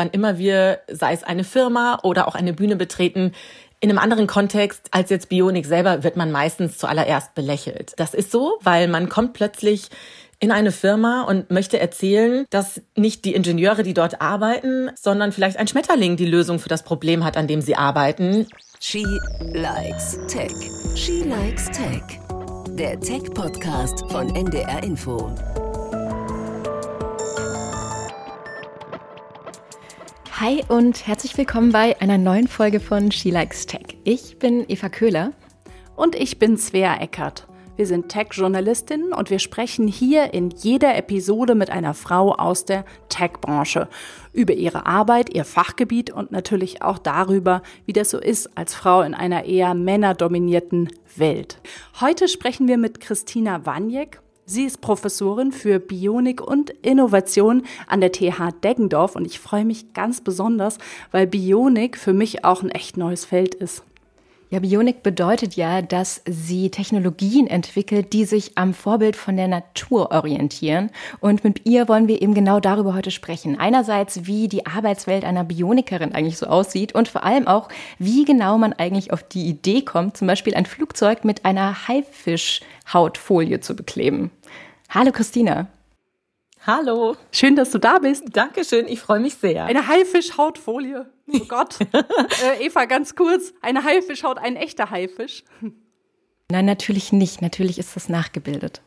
[0.00, 3.32] wann immer wir, sei es eine Firma oder auch eine Bühne betreten,
[3.80, 7.92] in einem anderen Kontext als jetzt Bionik selber wird man meistens zuallererst belächelt.
[7.96, 9.88] Das ist so, weil man kommt plötzlich
[10.38, 15.58] in eine Firma und möchte erzählen, dass nicht die Ingenieure, die dort arbeiten, sondern vielleicht
[15.58, 18.46] ein Schmetterling die Lösung für das Problem hat, an dem sie arbeiten.
[18.80, 19.04] She
[19.52, 20.52] likes Tech.
[20.94, 22.02] She likes Tech.
[22.70, 25.34] Der Tech-Podcast von NDR Info.
[30.40, 33.98] Hi und herzlich willkommen bei einer neuen Folge von She Likes Tech.
[34.04, 35.34] Ich bin Eva Köhler.
[35.96, 37.46] Und ich bin Svea Eckert.
[37.76, 42.86] Wir sind Tech-Journalistinnen und wir sprechen hier in jeder Episode mit einer Frau aus der
[43.10, 43.86] Tech-Branche
[44.32, 49.02] über ihre Arbeit, ihr Fachgebiet und natürlich auch darüber, wie das so ist als Frau
[49.02, 51.60] in einer eher männerdominierten Welt.
[52.00, 54.22] Heute sprechen wir mit Christina Waniek.
[54.50, 59.92] Sie ist Professorin für Bionik und Innovation an der TH Deggendorf und ich freue mich
[59.92, 60.78] ganz besonders,
[61.12, 63.84] weil Bionik für mich auch ein echt neues Feld ist.
[64.52, 70.10] Ja, Bionik bedeutet ja, dass sie Technologien entwickelt, die sich am Vorbild von der Natur
[70.10, 70.90] orientieren.
[71.20, 73.60] Und mit ihr wollen wir eben genau darüber heute sprechen.
[73.60, 77.68] Einerseits, wie die Arbeitswelt einer Bionikerin eigentlich so aussieht und vor allem auch,
[78.00, 83.60] wie genau man eigentlich auf die Idee kommt, zum Beispiel ein Flugzeug mit einer Haifischhautfolie
[83.60, 84.32] zu bekleben.
[84.92, 85.68] Hallo Christina.
[86.66, 87.16] Hallo.
[87.30, 88.24] Schön, dass du da bist.
[88.32, 89.64] Dankeschön, ich freue mich sehr.
[89.66, 91.06] Eine Haifischhautfolie.
[91.32, 91.78] Oh Gott.
[91.92, 93.54] äh, Eva, ganz kurz.
[93.62, 95.44] Eine Haifischhaut, ein echter Haifisch.
[96.50, 97.40] Nein, natürlich nicht.
[97.40, 98.82] Natürlich ist das nachgebildet.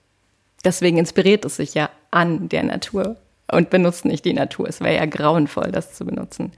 [0.66, 3.16] Deswegen inspiriert es sich ja an der Natur
[3.50, 4.68] und benutzt nicht die Natur.
[4.68, 6.52] Es wäre ja grauenvoll, das zu benutzen.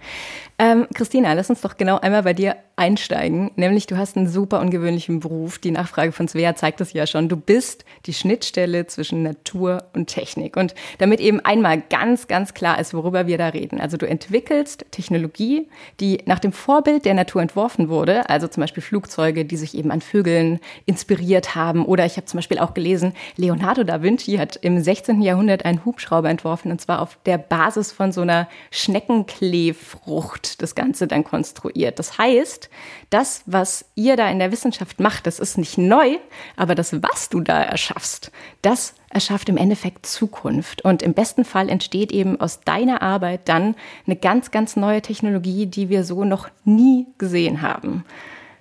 [0.57, 3.51] Ähm, Christina, lass uns doch genau einmal bei dir einsteigen.
[3.55, 5.59] Nämlich, du hast einen super ungewöhnlichen Beruf.
[5.59, 7.29] Die Nachfrage von Svea zeigt es ja schon.
[7.29, 10.57] Du bist die Schnittstelle zwischen Natur und Technik.
[10.57, 13.79] Und damit eben einmal ganz, ganz klar ist, worüber wir da reden.
[13.79, 15.69] Also du entwickelst Technologie,
[16.01, 18.29] die nach dem Vorbild der Natur entworfen wurde.
[18.29, 21.85] Also zum Beispiel Flugzeuge, die sich eben an Vögeln inspiriert haben.
[21.85, 25.21] Oder ich habe zum Beispiel auch gelesen, Leonardo da Vinci hat im 16.
[25.21, 26.71] Jahrhundert einen Hubschrauber entworfen.
[26.71, 31.99] Und zwar auf der Basis von so einer Schneckenkleefrucht das Ganze dann konstruiert.
[31.99, 32.64] Das heißt,
[33.09, 36.17] das, was ihr da in der Wissenschaft macht, das ist nicht neu,
[36.55, 38.31] aber das, was du da erschaffst,
[38.61, 40.83] das erschafft im Endeffekt Zukunft.
[40.83, 45.65] Und im besten Fall entsteht eben aus deiner Arbeit dann eine ganz, ganz neue Technologie,
[45.65, 48.03] die wir so noch nie gesehen haben.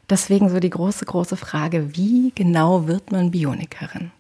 [0.09, 4.13] Deswegen so die große, große Frage, wie genau wird man Bionikerin?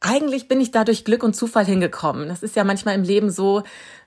[0.00, 2.28] Eigentlich bin ich da durch Glück und Zufall hingekommen.
[2.28, 3.62] Das ist ja manchmal im Leben so,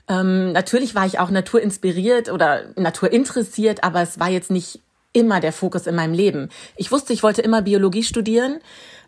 [0.07, 4.79] ähm, natürlich war ich auch naturinspiriert oder naturinteressiert, aber es war jetzt nicht
[5.13, 6.49] immer der Fokus in meinem Leben.
[6.75, 8.59] Ich wusste, ich wollte immer Biologie studieren,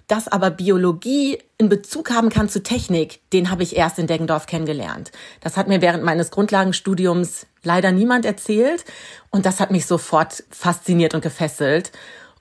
[0.07, 4.45] dass aber Biologie in Bezug haben kann zu Technik, den habe ich erst in Deggendorf
[4.45, 5.11] kennengelernt.
[5.41, 8.85] Das hat mir während meines Grundlagenstudiums leider niemand erzählt
[9.31, 11.91] und das hat mich sofort fasziniert und gefesselt.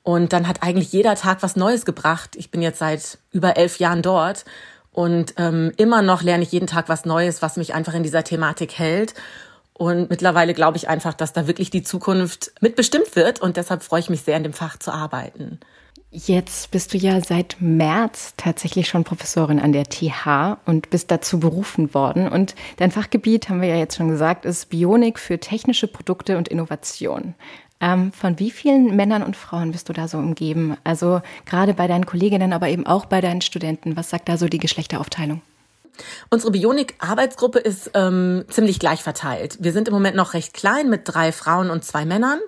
[0.03, 2.37] Und dann hat eigentlich jeder Tag was Neues gebracht.
[2.37, 4.45] Ich bin jetzt seit über elf Jahren dort
[4.93, 8.23] und ähm, immer noch lerne ich jeden Tag was Neues, was mich einfach in dieser
[8.23, 9.15] Thematik hält.
[9.77, 13.41] Und mittlerweile glaube ich einfach, dass da wirklich die Zukunft mitbestimmt wird.
[13.41, 15.59] Und deshalb freue ich mich sehr, in dem Fach zu arbeiten.
[16.17, 21.41] Jetzt bist du ja seit März tatsächlich schon Professorin an der TH und bist dazu
[21.41, 22.29] berufen worden.
[22.29, 26.47] Und dein Fachgebiet, haben wir ja jetzt schon gesagt, ist Bionik für technische Produkte und
[26.47, 27.35] Innovation.
[27.81, 30.77] Ähm, von wie vielen Männern und Frauen bist du da so umgeben?
[30.85, 33.97] Also gerade bei deinen Kolleginnen, aber eben auch bei deinen Studenten.
[33.97, 35.43] Was sagt da so die Geschlechteraufteilung?
[36.31, 39.59] Unsere Bionik-Arbeitsgruppe ist ähm, ziemlich gleich verteilt.
[39.61, 42.41] Wir sind im Moment noch recht klein mit drei Frauen und zwei Männern,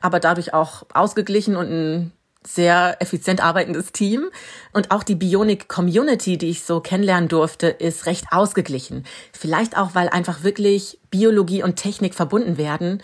[0.00, 2.12] aber dadurch auch ausgeglichen und ein
[2.46, 4.30] sehr effizient arbeitendes Team.
[4.72, 9.04] Und auch die Bionik-Community, die ich so kennenlernen durfte, ist recht ausgeglichen.
[9.32, 13.02] Vielleicht auch, weil einfach wirklich Biologie und Technik verbunden werden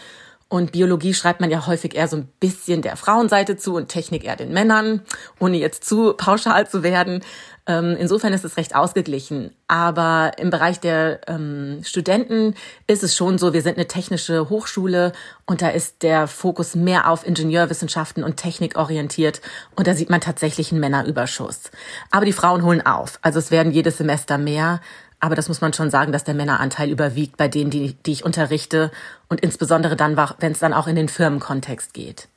[0.49, 4.25] und Biologie schreibt man ja häufig eher so ein bisschen der Frauenseite zu und Technik
[4.25, 5.03] eher den Männern,
[5.41, 7.25] ohne jetzt zu pauschal zu werden.
[7.69, 9.51] Ähm, insofern ist es recht ausgeglichen.
[9.67, 12.55] Aber im Bereich der ähm, Studenten
[12.87, 15.13] ist es schon so, wir sind eine technische Hochschule
[15.47, 19.41] und da ist der Fokus mehr auf Ingenieurwissenschaften und Technik orientiert
[19.75, 21.73] und da sieht man tatsächlich einen Männerüberschuss.
[22.13, 23.19] Aber die Frauen holen auf.
[23.23, 24.81] Also es werden jedes Semester mehr.
[25.19, 28.25] Aber das muss man schon sagen, dass der Männeranteil überwiegt bei denen, die, die ich
[28.25, 28.91] unterrichte
[29.29, 32.29] und insbesondere dann, wenn es dann auch in den Firmenkontext geht.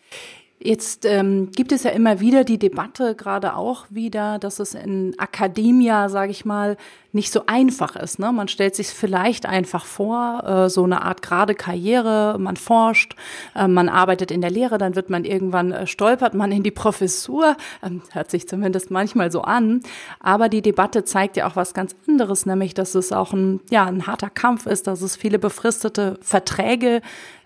[0.61, 5.17] Jetzt ähm, gibt es ja immer wieder die Debatte, gerade auch wieder, dass es in
[5.17, 6.75] Akademia, sage ich mal,
[7.13, 8.19] nicht so einfach ist.
[8.19, 8.33] Ne?
[8.33, 13.15] Man stellt sich vielleicht einfach vor, äh, so eine Art gerade Karriere, man forscht,
[13.55, 16.71] äh, man arbeitet in der Lehre, dann wird man irgendwann, äh, stolpert man in die
[16.71, 19.79] Professur, ähm, hört sich zumindest manchmal so an.
[20.19, 23.85] Aber die Debatte zeigt ja auch was ganz anderes, nämlich, dass es auch ein, ja,
[23.85, 27.01] ein harter Kampf ist, dass es viele befristete Verträge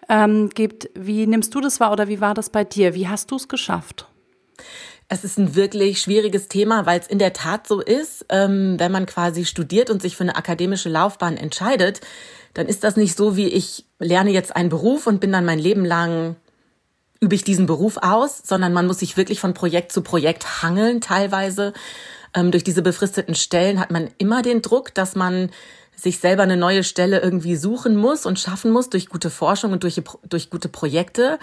[0.10, 0.90] ähm, gibt.
[0.96, 2.94] Wie nimmst du das wahr oder wie war das bei dir?
[2.94, 4.08] Wie hast du es geschafft?
[5.10, 8.92] Es ist ein wirklich schwieriges Thema, weil es in der Tat so ist, ähm, wenn
[8.92, 12.02] man quasi studiert und sich für eine akademische Laufbahn entscheidet,
[12.54, 15.60] dann ist das nicht so, wie ich lerne jetzt einen Beruf und bin dann mein
[15.60, 16.36] Leben lang
[17.20, 21.00] übe ich diesen Beruf aus, sondern man muss sich wirklich von Projekt zu Projekt hangeln
[21.00, 21.74] teilweise.
[22.34, 25.50] Ähm, durch diese befristeten Stellen hat man immer den Druck, dass man
[25.96, 29.84] sich selber eine neue Stelle irgendwie suchen muss und schaffen muss durch gute Forschung und
[29.84, 31.40] durch, durch gute Projekte.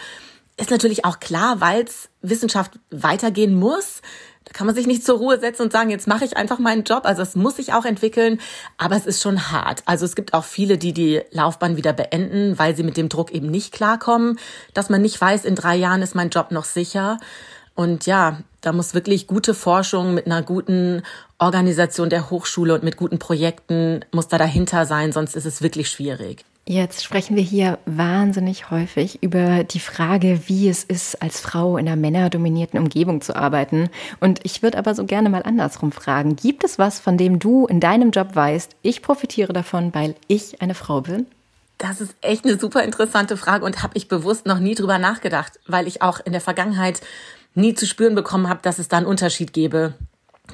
[0.57, 4.03] Ist natürlich auch klar, weil es Wissenschaft weitergehen muss.
[4.45, 6.85] Da kann man sich nicht zur Ruhe setzen und sagen, jetzt mache ich einfach meinen
[6.85, 7.03] Job.
[7.05, 8.41] Also es muss sich auch entwickeln,
[8.79, 9.83] aber es ist schon hart.
[9.87, 13.33] Also es gibt auch viele, die die Laufbahn wieder beenden, weil sie mit dem Druck
[13.33, 14.39] eben nicht klarkommen,
[14.75, 17.19] dass man nicht weiß, in drei Jahren ist mein Job noch sicher.
[17.75, 21.03] Und ja, da muss wirklich gute Forschung mit einer guten
[21.39, 25.89] Organisation der Hochschule und mit guten Projekten muss da dahinter sein, sonst ist es wirklich
[25.91, 26.45] schwierig.
[26.67, 31.89] Jetzt sprechen wir hier wahnsinnig häufig über die Frage, wie es ist, als Frau in
[31.89, 33.89] einer männerdominierten Umgebung zu arbeiten.
[34.21, 36.37] Und ich würde aber so gerne mal andersrum fragen.
[36.37, 40.61] Gibt es was, von dem du in deinem Job weißt, ich profitiere davon, weil ich
[40.63, 41.27] eine Frau bin?
[41.79, 45.59] Das ist echt eine super interessante Frage und habe ich bewusst noch nie drüber nachgedacht,
[45.67, 47.01] weil ich auch in der Vergangenheit
[47.55, 49.95] nie zu spüren bekommen habe, dass es da einen Unterschied gäbe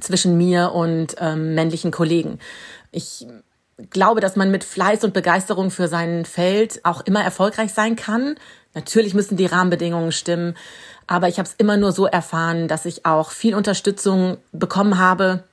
[0.00, 2.38] zwischen mir und ähm, männlichen Kollegen.
[2.93, 3.26] Ich
[3.90, 8.37] glaube, dass man mit Fleiß und Begeisterung für sein Feld auch immer erfolgreich sein kann.
[8.75, 10.56] Natürlich müssen die Rahmenbedingungen stimmen,
[11.06, 15.44] aber ich habe es immer nur so erfahren, dass ich auch viel Unterstützung bekommen habe.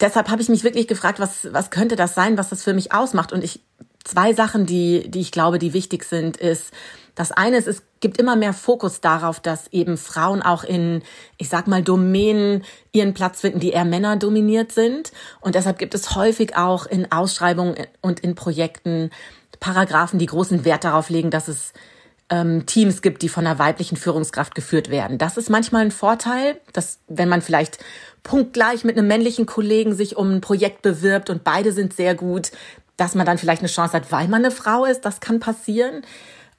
[0.00, 2.92] Deshalb habe ich mich wirklich gefragt, was, was könnte das sein, was das für mich
[2.92, 3.32] ausmacht.
[3.32, 3.60] Und ich
[4.04, 6.72] zwei Sachen, die, die ich glaube, die wichtig sind, ist,
[7.14, 11.02] das eine ist, es gibt immer mehr Fokus darauf, dass eben Frauen auch in,
[11.36, 15.12] ich sag mal, Domänen ihren Platz finden, die eher Männer dominiert sind.
[15.40, 19.10] Und deshalb gibt es häufig auch in Ausschreibungen und in Projekten
[19.60, 21.72] Paragraphen, die großen Wert darauf legen, dass es
[22.30, 25.18] ähm, Teams gibt, die von einer weiblichen Führungskraft geführt werden.
[25.18, 27.78] Das ist manchmal ein Vorteil, dass wenn man vielleicht
[28.22, 32.52] punktgleich mit einem männlichen Kollegen sich um ein Projekt bewirbt und beide sind sehr gut,
[32.96, 35.04] dass man dann vielleicht eine Chance hat, weil man eine Frau ist.
[35.04, 36.02] Das kann passieren.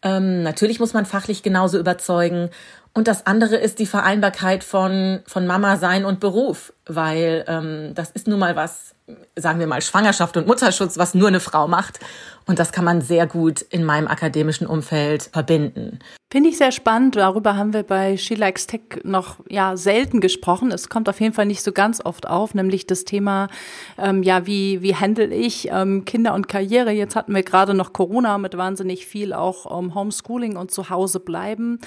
[0.04, 2.50] Ähm, natürlich muss man fachlich genauso überzeugen.
[2.94, 8.12] Und das andere ist die Vereinbarkeit von, von Mama sein und Beruf, weil ähm, das
[8.12, 8.96] ist nun mal was,
[9.36, 12.00] sagen wir mal, Schwangerschaft und Mutterschutz, was nur eine Frau macht.
[12.48, 16.00] Und das kann man sehr gut in meinem akademischen Umfeld verbinden.
[16.32, 17.18] Finde ich sehr spannend.
[17.18, 20.72] Darüber haben wir bei She Likes Tech noch ja selten gesprochen.
[20.72, 23.50] Es kommt auf jeden Fall nicht so ganz oft auf, nämlich das Thema,
[23.98, 26.92] ähm, ja, wie, wie handle ich ähm, Kinder und Karriere.
[26.92, 31.20] Jetzt hatten wir gerade noch Corona mit wahnsinnig viel auch um, Homeschooling und zu Hause
[31.20, 31.82] bleiben.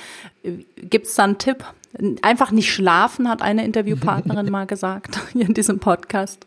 [0.76, 1.64] Gibt es da einen Tipp?
[2.20, 6.46] Einfach nicht schlafen, hat eine Interviewpartnerin mal gesagt hier in diesem Podcast.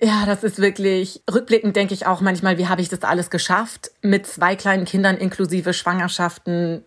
[0.00, 3.90] Ja, das ist wirklich, rückblickend denke ich auch manchmal, wie habe ich das alles geschafft?
[4.00, 6.82] Mit zwei kleinen Kindern inklusive Schwangerschaften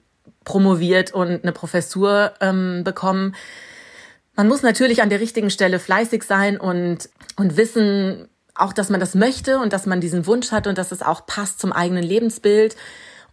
[0.47, 3.35] promoviert und eine Professur ähm, bekommen.
[4.37, 9.01] Man muss natürlich an der richtigen Stelle fleißig sein und, und wissen auch, dass man
[9.01, 12.01] das möchte und dass man diesen Wunsch hat und dass es auch passt zum eigenen
[12.01, 12.77] Lebensbild.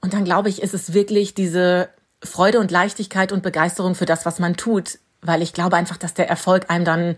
[0.01, 1.89] Und dann glaube ich, ist es wirklich diese
[2.21, 6.15] Freude und Leichtigkeit und Begeisterung für das, was man tut, weil ich glaube einfach, dass
[6.15, 7.17] der Erfolg einem dann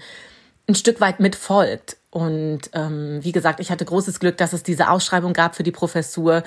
[0.68, 1.96] ein Stück weit mitfolgt.
[2.10, 5.72] Und ähm, wie gesagt, ich hatte großes Glück, dass es diese Ausschreibung gab für die
[5.72, 6.42] Professur.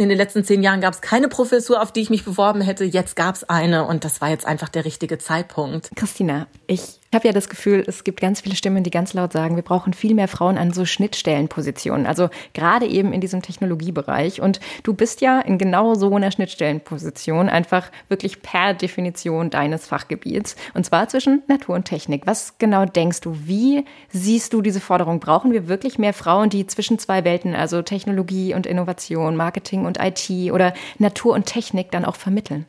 [0.00, 2.84] In den letzten zehn Jahren gab es keine Professur, auf die ich mich beworben hätte.
[2.84, 5.90] Jetzt gab es eine und das war jetzt einfach der richtige Zeitpunkt.
[5.94, 9.32] Christina, ich ich habe ja das Gefühl, es gibt ganz viele Stimmen, die ganz laut
[9.32, 12.06] sagen, wir brauchen viel mehr Frauen an so Schnittstellenpositionen.
[12.06, 14.40] Also gerade eben in diesem Technologiebereich.
[14.40, 20.54] Und du bist ja in genau so einer Schnittstellenposition, einfach wirklich per Definition deines Fachgebiets.
[20.74, 22.28] Und zwar zwischen Natur und Technik.
[22.28, 23.36] Was genau denkst du?
[23.44, 25.18] Wie siehst du diese Forderung?
[25.18, 29.98] Brauchen wir wirklich mehr Frauen, die zwischen zwei Welten, also Technologie und Innovation, Marketing und
[30.00, 32.66] IT oder Natur und Technik dann auch vermitteln?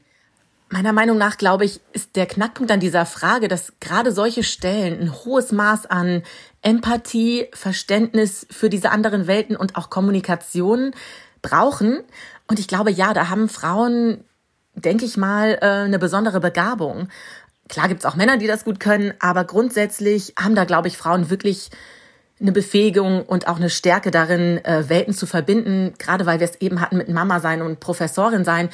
[0.74, 5.02] Meiner Meinung nach, glaube ich, ist der Knackpunkt an dieser Frage, dass gerade solche Stellen
[5.02, 6.24] ein hohes Maß an
[6.62, 10.94] Empathie, Verständnis für diese anderen Welten und auch Kommunikation
[11.42, 12.02] brauchen.
[12.48, 14.24] Und ich glaube, ja, da haben Frauen,
[14.74, 17.10] denke ich mal, äh, eine besondere Begabung.
[17.68, 21.30] Klar gibt's auch Männer, die das gut können, aber grundsätzlich haben da, glaube ich, Frauen
[21.30, 21.70] wirklich
[22.40, 26.62] eine Befähigung und auch eine Stärke darin, äh, Welten zu verbinden, gerade weil wir es
[26.62, 28.70] eben hatten mit Mama sein und Professorin sein.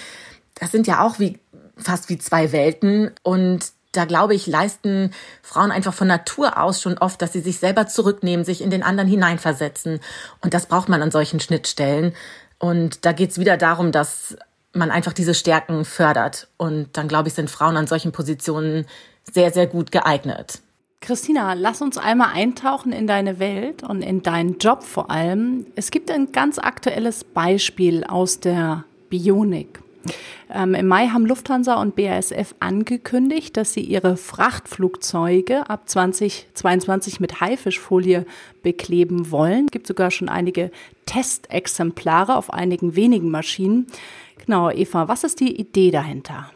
[0.59, 1.39] Das sind ja auch wie
[1.77, 6.97] fast wie zwei Welten und da glaube ich, leisten Frauen einfach von Natur aus schon
[6.97, 9.99] oft, dass sie sich selber zurücknehmen, sich in den anderen hineinversetzen.
[10.41, 12.13] Und das braucht man an solchen Schnittstellen.
[12.59, 14.37] Und da geht's wieder darum, dass
[14.73, 16.47] man einfach diese Stärken fördert.
[16.57, 18.85] Und dann, glaube ich, sind Frauen an solchen Positionen
[19.23, 20.61] sehr, sehr gut geeignet.
[21.01, 25.67] Christina, lass uns einmal eintauchen in deine Welt und in deinen Job vor allem.
[25.75, 29.79] Es gibt ein ganz aktuelles Beispiel aus der Bionik.
[30.53, 37.41] Ähm, Im Mai haben Lufthansa und BASF angekündigt, dass sie ihre Frachtflugzeuge ab 2022 mit
[37.41, 38.25] Haifischfolie
[38.63, 39.65] bekleben wollen.
[39.65, 40.71] Es gibt sogar schon einige
[41.05, 43.87] Testexemplare auf einigen wenigen Maschinen.
[44.45, 46.51] Genau, Eva, was ist die Idee dahinter?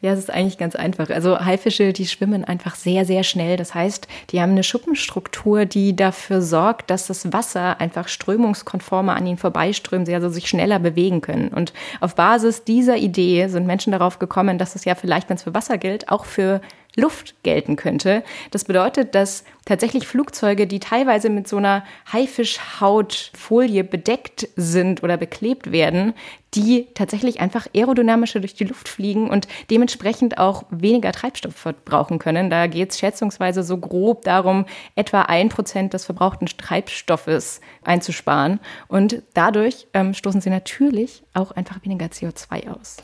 [0.00, 1.10] Ja, es ist eigentlich ganz einfach.
[1.10, 3.56] Also Haifische, die schwimmen einfach sehr, sehr schnell.
[3.56, 9.26] Das heißt, die haben eine Schuppenstruktur, die dafür sorgt, dass das Wasser einfach strömungskonformer an
[9.26, 11.48] ihnen vorbeiströmt, sie also sich schneller bewegen können.
[11.48, 15.42] Und auf Basis dieser Idee sind Menschen darauf gekommen, dass es ja vielleicht, wenn es
[15.42, 16.60] für Wasser gilt, auch für
[16.96, 18.24] Luft gelten könnte.
[18.50, 25.70] Das bedeutet, dass tatsächlich Flugzeuge, die teilweise mit so einer Haifischhautfolie bedeckt sind oder beklebt
[25.70, 26.14] werden,
[26.54, 32.50] die tatsächlich einfach aerodynamischer durch die Luft fliegen und dementsprechend auch weniger Treibstoff verbrauchen können.
[32.50, 34.66] Da geht es schätzungsweise so grob darum,
[34.96, 38.58] etwa ein Prozent des verbrauchten Treibstoffes einzusparen.
[38.88, 42.96] Und dadurch ähm, stoßen sie natürlich auch einfach weniger CO2 aus.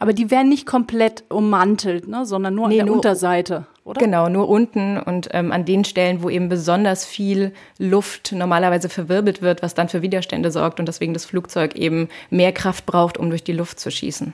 [0.00, 4.00] Aber die werden nicht komplett ummantelt, ne, sondern nur nee, an der nur, Unterseite, oder?
[4.00, 9.42] Genau, nur unten und ähm, an den Stellen, wo eben besonders viel Luft normalerweise verwirbelt
[9.42, 13.28] wird, was dann für Widerstände sorgt und deswegen das Flugzeug eben mehr Kraft braucht, um
[13.28, 14.32] durch die Luft zu schießen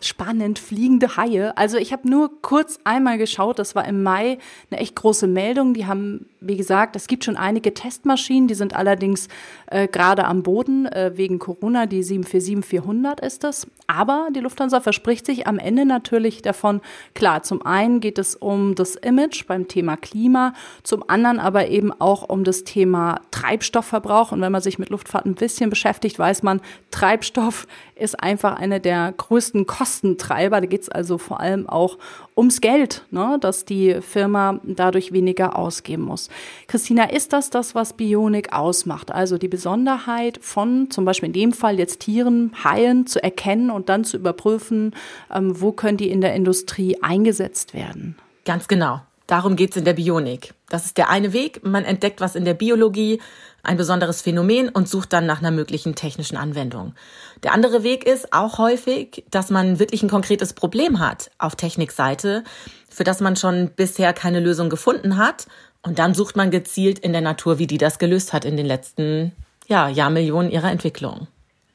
[0.00, 1.56] spannend, fliegende Haie.
[1.56, 4.38] Also ich habe nur kurz einmal geschaut, das war im Mai
[4.70, 5.74] eine echt große Meldung.
[5.74, 9.28] Die haben, wie gesagt, es gibt schon einige Testmaschinen, die sind allerdings
[9.66, 13.66] äh, gerade am Boden äh, wegen Corona, die 747-400 ist das.
[13.86, 16.80] Aber die Lufthansa verspricht sich am Ende natürlich davon,
[17.14, 21.92] klar, zum einen geht es um das Image beim Thema Klima, zum anderen aber eben
[21.92, 24.32] auch um das Thema Treibstoffverbrauch.
[24.32, 26.60] Und wenn man sich mit Luftfahrt ein bisschen beschäftigt, weiß man,
[26.90, 30.60] Treibstoff ist einfach eine der größten Kostentreiber.
[30.60, 31.98] Da geht es also vor allem auch
[32.36, 36.28] ums Geld, ne, dass die Firma dadurch weniger ausgeben muss.
[36.66, 39.12] Christina, ist das das, was Bionik ausmacht?
[39.12, 43.88] Also die Besonderheit von zum Beispiel in dem Fall jetzt Tieren, Haien zu erkennen und
[43.88, 44.94] dann zu überprüfen,
[45.32, 48.16] ähm, wo können die in der Industrie eingesetzt werden?
[48.44, 49.00] Ganz genau.
[49.26, 50.54] Darum geht's in der Bionik.
[50.68, 51.64] Das ist der eine Weg.
[51.64, 53.20] Man entdeckt was in der Biologie,
[53.62, 56.94] ein besonderes Phänomen und sucht dann nach einer möglichen technischen Anwendung.
[57.42, 62.44] Der andere Weg ist auch häufig, dass man wirklich ein konkretes Problem hat auf Technikseite,
[62.88, 65.46] für das man schon bisher keine Lösung gefunden hat.
[65.82, 68.66] Und dann sucht man gezielt in der Natur, wie die das gelöst hat in den
[68.66, 69.32] letzten
[69.66, 71.26] ja, Jahrmillionen ihrer Entwicklung.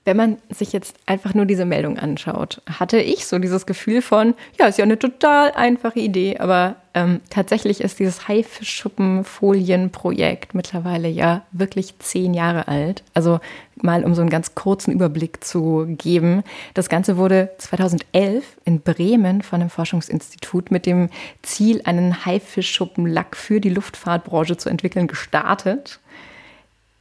[0.04, 4.34] Wenn man sich jetzt einfach nur diese Meldung anschaut, hatte ich so dieses Gefühl von,
[4.60, 11.44] ja, ist ja eine total einfache Idee, aber ähm, tatsächlich ist dieses Haifischschuppenfolienprojekt mittlerweile ja
[11.52, 13.04] wirklich zehn Jahre alt.
[13.14, 13.40] Also
[13.84, 16.44] mal um so einen ganz kurzen Überblick zu geben.
[16.74, 21.10] Das Ganze wurde 2011 in Bremen von einem Forschungsinstitut mit dem
[21.44, 26.00] Ziel, einen Haifischschuppenlack für die Luftfahrtbranche zu entwickeln, gestartet.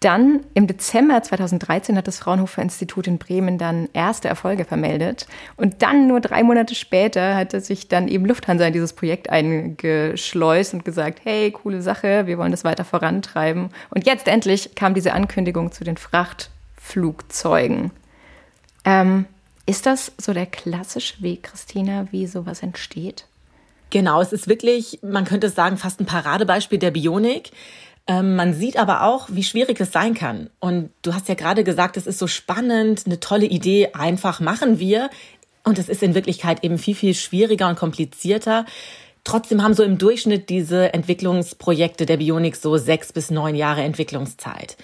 [0.01, 5.27] Dann im Dezember 2013 hat das Fraunhofer Institut in Bremen dann erste Erfolge vermeldet.
[5.59, 10.73] Und dann nur drei Monate später hatte sich dann eben Lufthansa in dieses Projekt eingeschleust
[10.73, 13.69] und gesagt, hey, coole Sache, wir wollen das weiter vorantreiben.
[13.91, 17.91] Und jetzt endlich kam diese Ankündigung zu den Frachtflugzeugen.
[18.87, 19.27] Ähm,
[19.67, 23.27] ist das so der klassische Weg, Christina, wie sowas entsteht?
[23.91, 27.51] Genau, es ist wirklich, man könnte sagen, fast ein Paradebeispiel der Bionik.
[28.11, 30.51] Ähm, man sieht aber auch, wie schwierig es sein kann.
[30.59, 34.81] Und du hast ja gerade gesagt, es ist so spannend, eine tolle Idee, einfach machen
[34.81, 35.11] wir.
[35.63, 38.67] Und es ist in Wirklichkeit eben viel, viel schwieriger und komplizierter.
[39.23, 44.77] Trotzdem haben so im Durchschnitt diese Entwicklungsprojekte der Bionik so sechs bis neun Jahre Entwicklungszeit.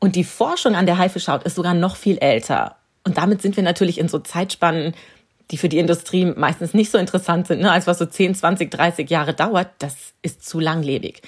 [0.00, 2.78] Und die Forschung an der Haifischhaut ist sogar noch viel älter.
[3.04, 4.92] Und damit sind wir natürlich in so Zeitspannen,
[5.52, 7.70] die für die Industrie meistens nicht so interessant sind, ne?
[7.70, 9.68] als was so 10, 20, 30 Jahre dauert.
[9.78, 11.22] Das ist zu langlebig.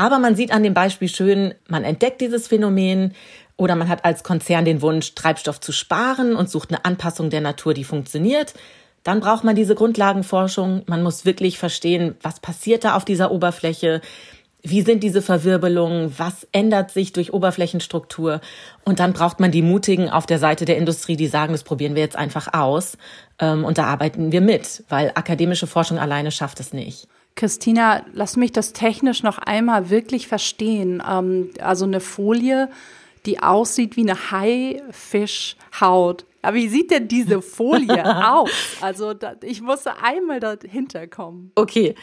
[0.00, 3.12] Aber man sieht an dem Beispiel schön, man entdeckt dieses Phänomen
[3.58, 7.42] oder man hat als Konzern den Wunsch, Treibstoff zu sparen und sucht eine Anpassung der
[7.42, 8.54] Natur, die funktioniert.
[9.02, 10.84] Dann braucht man diese Grundlagenforschung.
[10.86, 14.00] Man muss wirklich verstehen, was passiert da auf dieser Oberfläche.
[14.62, 16.14] Wie sind diese Verwirbelungen?
[16.16, 18.40] Was ändert sich durch Oberflächenstruktur?
[18.86, 21.94] Und dann braucht man die Mutigen auf der Seite der Industrie, die sagen, das probieren
[21.94, 22.96] wir jetzt einfach aus.
[23.38, 27.06] Ähm, und da arbeiten wir mit, weil akademische Forschung alleine schafft es nicht.
[27.34, 31.02] Christina, lass mich das technisch noch einmal wirklich verstehen.
[31.08, 32.68] Ähm, also eine Folie,
[33.26, 38.50] die aussieht wie eine Haifischhaut, Aber wie sieht denn diese Folie aus?
[38.80, 41.52] Also ich musste einmal dahinter kommen.
[41.54, 41.94] Okay,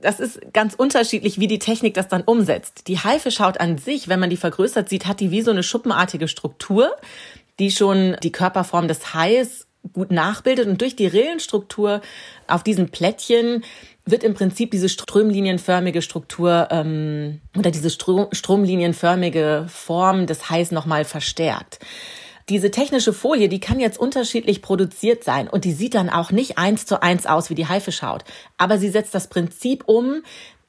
[0.00, 2.88] das ist ganz unterschiedlich, wie die Technik das dann umsetzt.
[2.88, 6.28] Die Haifischhaut an sich, wenn man die vergrößert sieht, hat die wie so eine schuppenartige
[6.28, 6.96] Struktur,
[7.58, 12.00] die schon die Körperform des Hais gut nachbildet und durch die Rillenstruktur
[12.46, 13.64] auf diesen Plättchen
[14.04, 21.04] wird im Prinzip diese stromlinienförmige Struktur ähm, oder diese Stro stromlinienförmige Form des Hais nochmal
[21.04, 21.78] verstärkt.
[22.48, 26.58] Diese technische Folie, die kann jetzt unterschiedlich produziert sein und die sieht dann auch nicht
[26.58, 28.24] eins zu eins aus wie die Haifischhaut.
[28.58, 30.22] Aber sie setzt das Prinzip um,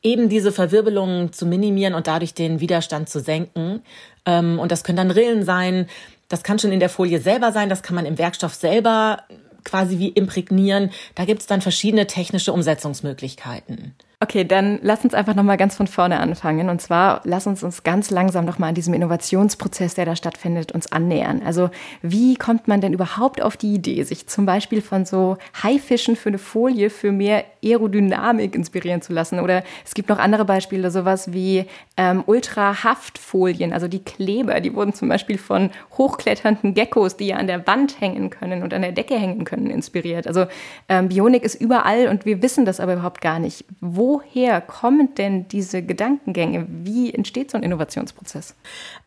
[0.03, 3.81] eben diese Verwirbelungen zu minimieren und dadurch den Widerstand zu senken.
[4.25, 5.87] Ähm, und das können dann Rillen sein.
[6.31, 7.67] Das kann schon in der Folie selber sein.
[7.67, 9.23] Das kann man im Werkstoff selber
[9.65, 10.91] quasi wie imprägnieren.
[11.15, 13.95] Da gibt es dann verschiedene technische Umsetzungsmöglichkeiten.
[14.23, 16.69] Okay, dann lass uns einfach nochmal ganz von vorne anfangen.
[16.69, 20.91] Und zwar lass uns uns ganz langsam nochmal an diesem Innovationsprozess, der da stattfindet, uns
[20.91, 21.41] annähern.
[21.43, 21.71] Also
[22.03, 26.29] wie kommt man denn überhaupt auf die Idee, sich zum Beispiel von so Haifischen für
[26.29, 29.39] eine Folie für mehr Aerodynamik inspirieren zu lassen?
[29.39, 31.65] Oder es gibt noch andere Beispiele, sowas wie
[31.97, 37.47] ähm, Ultrahaftfolien, also die Kleber, die wurden zum Beispiel von hochkletternden Geckos, die ja an
[37.47, 40.27] der Wand hängen können und an der Decke hängen können, inspiriert.
[40.27, 40.45] Also
[40.89, 43.65] ähm, Bionik ist überall und wir wissen das aber überhaupt gar nicht.
[43.79, 46.67] Wo woher kommen denn diese Gedankengänge?
[46.67, 48.55] Wie entsteht so ein Innovationsprozess?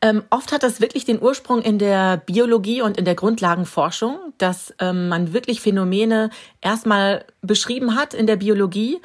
[0.00, 4.72] Ähm, oft hat das wirklich den Ursprung in der Biologie und in der Grundlagenforschung, dass
[4.80, 6.30] ähm, man wirklich Phänomene
[6.62, 8.98] erstmal beschrieben hat in der Biologie,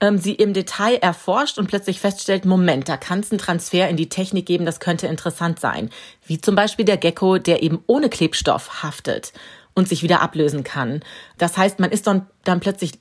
[0.00, 3.96] ähm, sie im Detail erforscht und plötzlich feststellt, Moment, da kann es einen Transfer in
[3.96, 5.88] die Technik geben, das könnte interessant sein.
[6.26, 9.32] Wie zum Beispiel der Gecko, der eben ohne Klebstoff haftet
[9.74, 11.00] und sich wieder ablösen kann.
[11.38, 12.92] Das heißt, man ist dann, dann plötzlich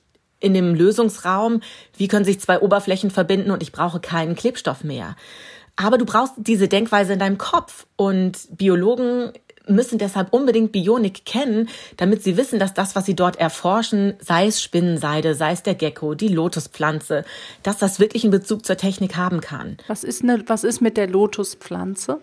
[0.45, 1.61] in dem Lösungsraum,
[1.97, 5.15] wie können sich zwei Oberflächen verbinden und ich brauche keinen Klebstoff mehr.
[5.75, 9.33] Aber du brauchst diese Denkweise in deinem Kopf und Biologen
[9.67, 14.45] müssen deshalb unbedingt Bionik kennen, damit sie wissen, dass das, was sie dort erforschen, sei
[14.45, 17.25] es Spinnenseide, sei es der Gecko, die Lotuspflanze,
[17.63, 19.77] dass das wirklich einen Bezug zur Technik haben kann.
[19.87, 22.19] Was ist, ne, was ist mit der Lotuspflanze?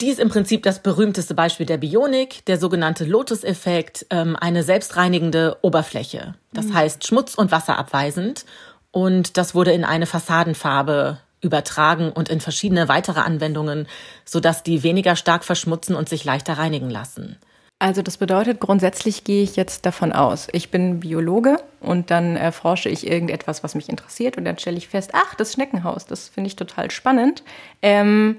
[0.00, 5.56] Die ist im Prinzip das berühmteste Beispiel der Bionik, der sogenannte Lotus-Effekt, ähm, eine selbstreinigende
[5.62, 6.34] Oberfläche.
[6.52, 6.74] Das mhm.
[6.74, 8.44] heißt schmutz- und wasserabweisend.
[8.92, 13.86] Und das wurde in eine Fassadenfarbe übertragen und in verschiedene weitere Anwendungen,
[14.24, 17.36] sodass die weniger stark verschmutzen und sich leichter reinigen lassen.
[17.80, 22.88] Also das bedeutet, grundsätzlich gehe ich jetzt davon aus, ich bin Biologe und dann erforsche
[22.88, 26.48] ich irgendetwas, was mich interessiert und dann stelle ich fest, ach, das Schneckenhaus, das finde
[26.48, 27.44] ich total spannend.
[27.80, 28.38] Ähm,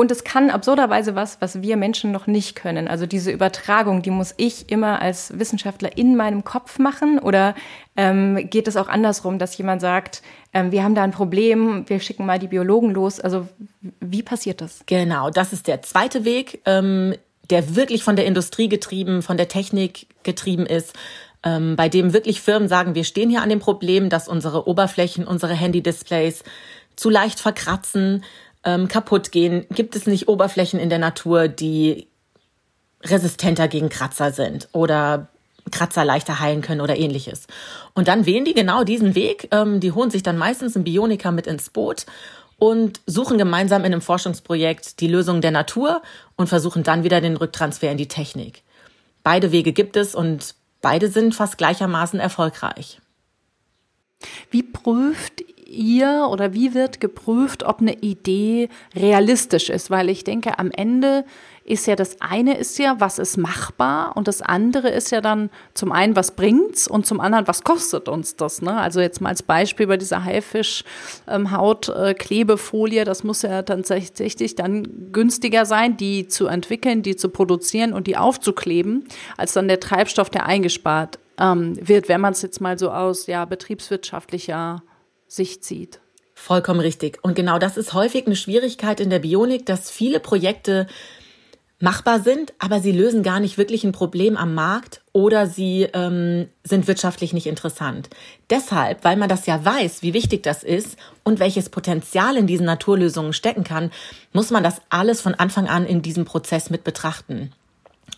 [0.00, 2.88] und es kann absurderweise was, was wir Menschen noch nicht können.
[2.88, 7.18] Also diese Übertragung, die muss ich immer als Wissenschaftler in meinem Kopf machen.
[7.18, 7.54] Oder
[7.98, 10.22] ähm, geht es auch andersrum, dass jemand sagt,
[10.54, 13.20] ähm, wir haben da ein Problem, wir schicken mal die Biologen los.
[13.20, 13.46] Also
[14.00, 14.80] wie passiert das?
[14.86, 17.14] Genau, das ist der zweite Weg, ähm,
[17.50, 20.94] der wirklich von der Industrie getrieben, von der Technik getrieben ist.
[21.42, 25.26] Ähm, bei dem wirklich Firmen sagen, wir stehen hier an dem Problem, dass unsere Oberflächen,
[25.26, 26.42] unsere Handy-Displays
[26.96, 28.24] zu leicht verkratzen
[28.64, 29.66] ähm, kaputt gehen?
[29.70, 32.08] Gibt es nicht Oberflächen in der Natur, die
[33.02, 35.28] resistenter gegen Kratzer sind oder
[35.70, 37.46] Kratzer leichter heilen können oder ähnliches?
[37.94, 39.48] Und dann wählen die genau diesen Weg.
[39.50, 42.06] Ähm, die holen sich dann meistens einen Bioniker mit ins Boot
[42.58, 46.02] und suchen gemeinsam in einem Forschungsprojekt die Lösung der Natur
[46.36, 48.62] und versuchen dann wieder den Rücktransfer in die Technik.
[49.22, 53.00] Beide Wege gibt es und beide sind fast gleichermaßen erfolgreich.
[54.50, 59.90] Wie prüft ihr oder wie wird geprüft, ob eine Idee realistisch ist?
[59.90, 61.24] Weil ich denke, am Ende
[61.70, 65.50] ist ja das eine ist ja, was ist machbar und das andere ist ja dann
[65.72, 68.60] zum einen, was bringt's und zum anderen, was kostet uns das?
[68.60, 68.76] Ne?
[68.76, 75.96] Also jetzt mal als Beispiel bei dieser Haifisch-Haut-Klebefolie, das muss ja tatsächlich dann günstiger sein,
[75.96, 79.04] die zu entwickeln, die zu produzieren und die aufzukleben,
[79.36, 83.28] als dann der Treibstoff, der eingespart ähm, wird, wenn man es jetzt mal so aus
[83.28, 84.82] ja betriebswirtschaftlicher
[85.30, 86.00] sich zieht.
[86.34, 87.18] Vollkommen richtig.
[87.22, 90.86] Und genau das ist häufig eine Schwierigkeit in der Bionik, dass viele Projekte
[91.80, 96.48] machbar sind, aber sie lösen gar nicht wirklich ein Problem am Markt oder sie ähm,
[96.62, 98.10] sind wirtschaftlich nicht interessant.
[98.50, 102.66] Deshalb, weil man das ja weiß, wie wichtig das ist und welches Potenzial in diesen
[102.66, 103.90] Naturlösungen stecken kann,
[104.32, 107.52] muss man das alles von Anfang an in diesem Prozess mit betrachten.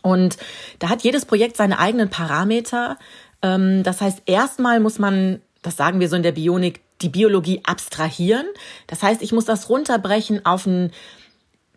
[0.03, 0.39] Und
[0.81, 2.99] da hat jedes Projekt seine eigenen Parameter.
[3.43, 7.61] Ähm, das heißt, erstmal muss man, das sagen wir so in der Bionik, die Biologie
[7.65, 8.47] abstrahieren.
[8.87, 10.93] Das heißt, ich muss das runterbrechen auf ein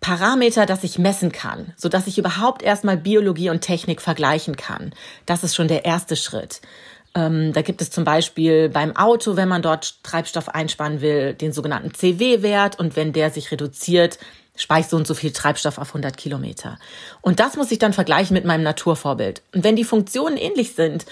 [0.02, 4.94] Parameter, das ich messen kann, so dass ich überhaupt erstmal Biologie und Technik vergleichen kann.
[5.26, 6.62] Das ist schon der erste Schritt.
[7.16, 11.54] Ähm, da gibt es zum Beispiel beim Auto, wenn man dort Treibstoff einsparen will, den
[11.54, 14.20] sogenannten CW-Wert und wenn der sich reduziert,
[14.56, 16.78] speich so und so viel Treibstoff auf 100 Kilometer.
[17.22, 19.42] Und das muss ich dann vergleichen mit meinem Naturvorbild.
[19.54, 21.06] Und wenn die Funktionen ähnlich sind,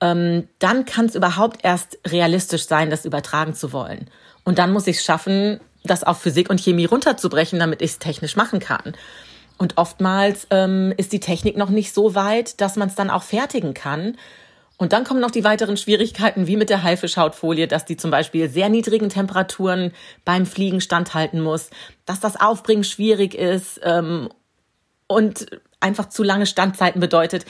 [0.00, 4.08] ähm, dann kann es überhaupt erst realistisch sein, das übertragen zu wollen.
[4.44, 7.98] Und dann muss ich es schaffen, das auf Physik und Chemie runterzubrechen, damit ich es
[7.98, 8.94] technisch machen kann.
[9.58, 13.24] Und oftmals ähm, ist die Technik noch nicht so weit, dass man es dann auch
[13.24, 14.16] fertigen kann.
[14.76, 18.48] Und dann kommen noch die weiteren Schwierigkeiten, wie mit der Haifischhautfolie, dass die zum Beispiel
[18.48, 19.92] sehr niedrigen Temperaturen
[20.24, 21.70] beim Fliegen standhalten muss,
[22.06, 24.28] dass das Aufbringen schwierig ist ähm,
[25.08, 25.46] und
[25.80, 27.44] einfach zu lange Standzeiten bedeutet.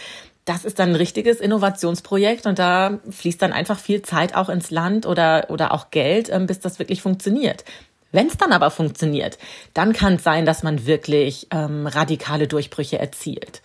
[0.48, 4.70] Das ist dann ein richtiges Innovationsprojekt und da fließt dann einfach viel Zeit auch ins
[4.70, 7.66] Land oder, oder auch Geld, ähm, bis das wirklich funktioniert.
[8.12, 9.36] Wenn es dann aber funktioniert,
[9.74, 13.60] dann kann es sein, dass man wirklich ähm, radikale Durchbrüche erzielt.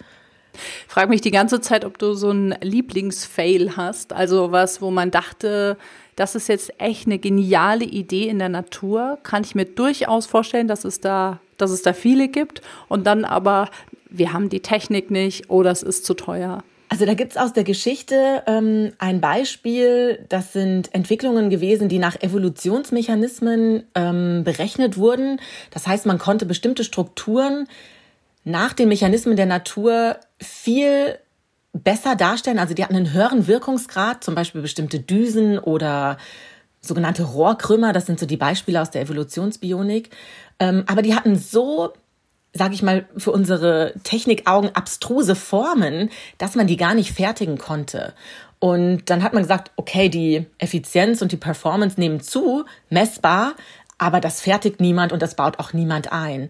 [0.89, 5.09] Frag mich die ganze Zeit, ob du so einen Lieblingsfail hast, also was, wo man
[5.09, 5.77] dachte,
[6.17, 9.19] das ist jetzt echt eine geniale Idee in der Natur.
[9.23, 12.61] Kann ich mir durchaus vorstellen, dass es da, dass es da viele gibt.
[12.89, 13.69] Und dann aber,
[14.09, 16.61] wir haben die Technik nicht oder es ist zu teuer.
[16.93, 22.21] Also da gibt's aus der Geschichte ähm, ein Beispiel, das sind Entwicklungen gewesen, die nach
[22.21, 25.41] Evolutionsmechanismen ähm, berechnet wurden.
[25.71, 27.67] Das heißt, man konnte bestimmte Strukturen
[28.43, 31.17] nach den Mechanismen der Natur viel
[31.73, 32.59] besser darstellen.
[32.59, 36.17] Also die hatten einen höheren Wirkungsgrad, zum Beispiel bestimmte Düsen oder
[36.79, 37.91] sogenannte Rohrkrümmer.
[37.91, 40.11] Das sind so die Beispiele aus der Evolutionsbionik.
[40.59, 41.93] Ähm, aber die hatten so
[42.53, 48.13] sage ich mal, für unsere Technikaugen abstruse Formen, dass man die gar nicht fertigen konnte.
[48.59, 53.55] Und dann hat man gesagt, okay, die Effizienz und die Performance nehmen zu, messbar,
[53.97, 56.49] aber das fertigt niemand und das baut auch niemand ein.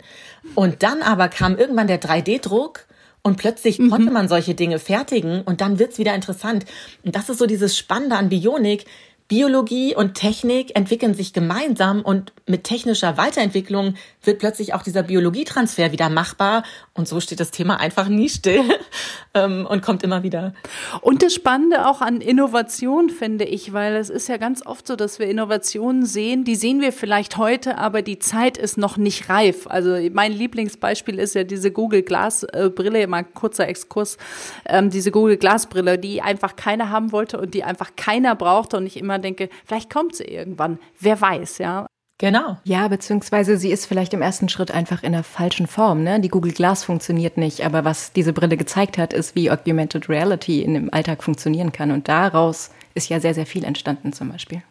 [0.56, 2.86] Und dann aber kam irgendwann der 3D-Druck
[3.24, 3.90] und plötzlich mhm.
[3.90, 6.66] konnte man solche Dinge fertigen und dann wird's wieder interessant.
[7.04, 8.86] Und das ist so dieses Spannende an Bionik.
[9.28, 15.92] Biologie und Technik entwickeln sich gemeinsam und mit technischer Weiterentwicklung wird plötzlich auch dieser Biologietransfer
[15.92, 18.62] wieder machbar und so steht das Thema einfach nie still
[19.34, 20.54] ähm, und kommt immer wieder.
[21.02, 24.96] Und das Spannende auch an Innovation finde ich, weil es ist ja ganz oft so,
[24.96, 29.30] dass wir Innovationen sehen, die sehen wir vielleicht heute, aber die Zeit ist noch nicht
[29.30, 29.68] reif.
[29.68, 34.18] Also mein Lieblingsbeispiel ist ja diese Google Glas Brille, mal kurzer Exkurs,
[34.66, 38.78] ähm, diese Google Glas Brille, die einfach keiner haben wollte und die einfach keiner brauchte
[38.78, 40.80] und ich immer denke, vielleicht kommt sie irgendwann.
[41.00, 41.88] Wer weiß, ja.
[42.20, 42.58] Genau.
[42.64, 46.04] Ja, beziehungsweise sie ist vielleicht im ersten Schritt einfach in der falschen Form.
[46.04, 46.20] Ne?
[46.22, 50.62] Die Google Glass funktioniert nicht, aber was diese Brille gezeigt hat, ist, wie Augmented Reality
[50.62, 51.92] in dem Alltag funktionieren kann.
[51.92, 54.62] Und daraus ist ja sehr, sehr viel entstanden zum Beispiel.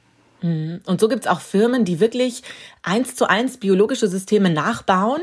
[0.40, 0.81] Mhm.
[0.87, 2.42] Und so gibt's auch Firmen, die wirklich
[2.83, 5.20] eins zu eins biologische Systeme nachbauen.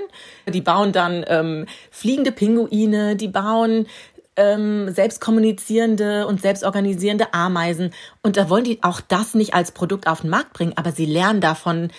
[0.48, 3.88] Die bauen dann ähm, fliegende Pinguine, die bauen
[4.40, 7.92] ähm, selbstkommunizierende und selbstorganisierende Ameisen.
[8.24, 11.06] Und da wollen die auch das nicht als Produkt auf den Markt bringen, aber sie
[11.06, 11.92] lernen davon,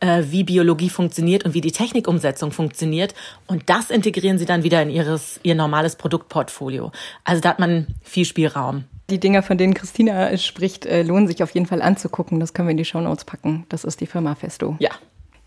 [0.00, 3.14] äh, wie Biologie funktioniert und wie die Technikumsetzung funktioniert.
[3.48, 6.92] Und das integrieren sie dann wieder in ihres, ihr normales Produktportfolio.
[7.24, 8.84] Also da hat man viel Spielraum.
[9.10, 12.38] Die Dinge, von denen Christina spricht, äh, lohnen sich auf jeden Fall anzugucken.
[12.38, 13.66] Das können wir in die Show Notes packen.
[13.70, 14.76] Das ist die Firma Festo.
[14.78, 14.90] Ja.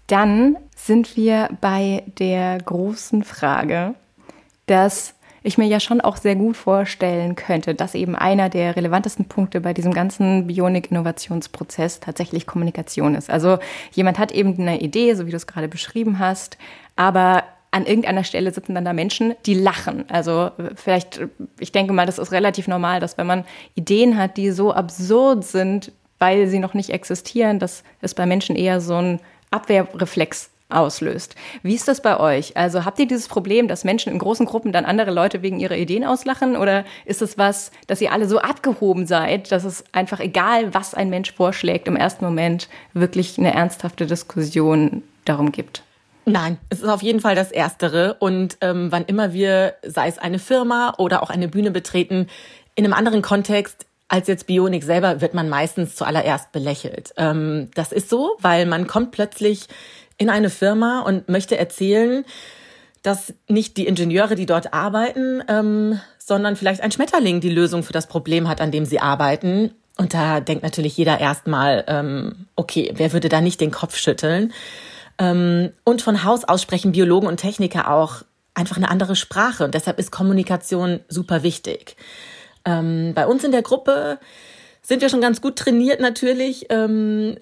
[0.07, 3.93] Dann sind wir bei der großen Frage,
[4.65, 9.25] dass ich mir ja schon auch sehr gut vorstellen könnte, dass eben einer der relevantesten
[9.25, 13.29] Punkte bei diesem ganzen Bionik-Innovationsprozess tatsächlich Kommunikation ist.
[13.29, 13.57] Also
[13.91, 16.57] jemand hat eben eine Idee, so wie du es gerade beschrieben hast,
[16.95, 20.03] aber an irgendeiner Stelle sitzen dann da Menschen, die lachen.
[20.09, 21.21] Also vielleicht,
[21.57, 25.45] ich denke mal, das ist relativ normal, dass wenn man Ideen hat, die so absurd
[25.45, 29.19] sind, weil sie noch nicht existieren, dass es bei Menschen eher so ein
[29.51, 31.35] Abwehrreflex auslöst.
[31.63, 32.57] Wie ist das bei euch?
[32.57, 35.77] Also habt ihr dieses Problem, dass Menschen in großen Gruppen dann andere Leute wegen ihrer
[35.77, 36.55] Ideen auslachen?
[36.55, 40.93] Oder ist es was, dass ihr alle so abgehoben seid, dass es einfach egal, was
[40.93, 45.83] ein Mensch vorschlägt, im ersten Moment wirklich eine ernsthafte Diskussion darum gibt?
[46.25, 48.15] Nein, es ist auf jeden Fall das Erstere.
[48.19, 52.27] Und ähm, wann immer wir, sei es eine Firma oder auch eine Bühne betreten,
[52.75, 57.13] in einem anderen Kontext als jetzt Bionik selber, wird man meistens zuallererst belächelt.
[57.15, 59.67] Ähm, das ist so, weil man kommt plötzlich
[60.21, 62.23] in eine Firma und möchte erzählen,
[63.01, 67.91] dass nicht die Ingenieure, die dort arbeiten, ähm, sondern vielleicht ein Schmetterling die Lösung für
[67.91, 69.73] das Problem hat, an dem sie arbeiten.
[69.97, 74.53] Und da denkt natürlich jeder erstmal, ähm, okay, wer würde da nicht den Kopf schütteln?
[75.17, 78.21] Ähm, und von Haus aus sprechen Biologen und Techniker auch
[78.53, 79.65] einfach eine andere Sprache.
[79.65, 81.95] Und deshalb ist Kommunikation super wichtig.
[82.63, 84.19] Ähm, bei uns in der Gruppe
[84.83, 87.37] sind wir schon ganz gut trainiert natürlich, ähm,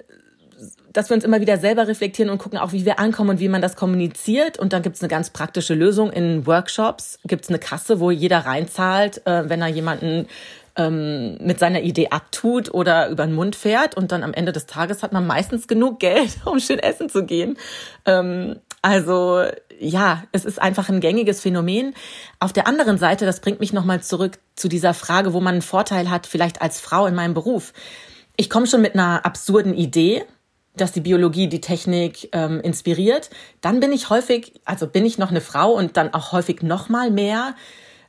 [0.94, 3.50] dass wir uns immer wieder selber reflektieren und gucken auch, wie wir ankommen und wie
[3.50, 4.58] man das kommuniziert.
[4.58, 6.12] Und dann gibt's eine ganz praktische Lösung.
[6.12, 10.28] In Workshops gibt's eine Kasse, wo jeder reinzahlt, äh, wenn er jemanden
[10.76, 13.96] ähm, mit seiner Idee abtut oder über den Mund fährt.
[13.96, 17.26] Und dann am Ende des Tages hat man meistens genug Geld, um schön essen zu
[17.26, 17.58] gehen.
[18.06, 19.44] Ähm, also
[19.80, 21.94] ja, es ist einfach ein gängiges Phänomen.
[22.40, 25.62] Auf der anderen Seite, das bringt mich nochmal zurück zu dieser Frage, wo man einen
[25.62, 27.74] Vorteil hat, vielleicht als Frau in meinem Beruf.
[28.36, 30.24] Ich komme schon mit einer absurden Idee,
[30.76, 33.30] dass die Biologie die Technik ähm, inspiriert.
[33.62, 36.90] Dann bin ich häufig, also bin ich noch eine Frau und dann auch häufig noch
[36.90, 37.56] mal mehr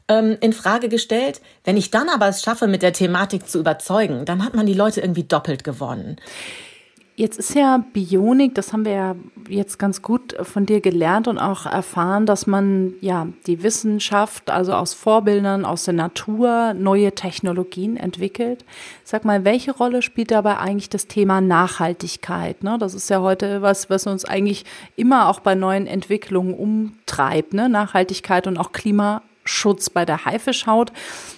[0.09, 1.40] ähm, in Frage gestellt.
[1.64, 4.75] Wenn ich dann aber es schaffe, mit der Thematik zu überzeugen, dann hat man die
[4.75, 6.16] Leute irgendwie doppelt gewonnen.
[7.20, 11.37] Jetzt ist ja Bionik, das haben wir ja jetzt ganz gut von dir gelernt und
[11.37, 17.98] auch erfahren, dass man ja die Wissenschaft, also aus Vorbildern, aus der Natur, neue Technologien
[17.98, 18.64] entwickelt.
[19.04, 22.64] Sag mal, welche Rolle spielt dabei eigentlich das Thema Nachhaltigkeit?
[22.64, 22.78] Ne?
[22.80, 24.64] Das ist ja heute was, was uns eigentlich
[24.96, 27.52] immer auch bei neuen Entwicklungen umtreibt.
[27.52, 27.68] Ne?
[27.68, 30.92] Nachhaltigkeit und auch Klima Schutz bei der Haifischhaut,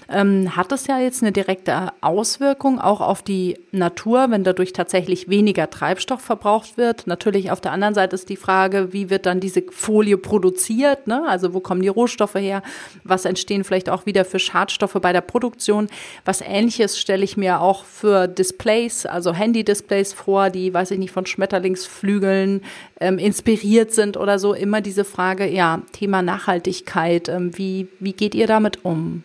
[0.09, 5.29] ähm, hat es ja jetzt eine direkte Auswirkung auch auf die Natur, wenn dadurch tatsächlich
[5.29, 7.07] weniger Treibstoff verbraucht wird.
[7.07, 11.07] Natürlich auf der anderen Seite ist die Frage, wie wird dann diese Folie produziert?
[11.07, 11.25] Ne?
[11.27, 12.63] Also wo kommen die Rohstoffe her?
[13.05, 15.89] Was entstehen vielleicht auch wieder für Schadstoffe bei der Produktion?
[16.25, 21.13] Was ähnliches stelle ich mir auch für Displays, also Handy-Displays vor, die, weiß ich nicht,
[21.13, 22.63] von Schmetterlingsflügeln
[23.03, 24.55] ähm, inspiriert sind oder so.
[24.55, 29.25] Immer diese Frage, ja, Thema Nachhaltigkeit, ähm, wie, wie geht ihr damit um?